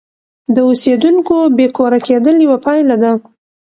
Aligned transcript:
د 0.53 0.55
اوسیدونکو 0.69 1.35
بې 1.57 1.67
کوره 1.77 1.99
کېدل 2.07 2.35
یوه 2.45 2.57
پایله 2.65 2.95
ده. 3.03 3.11